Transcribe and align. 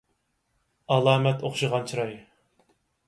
ئالامەت 0.95 1.45
ئوخشىغان 1.49 1.87
چىراي. 1.93 2.17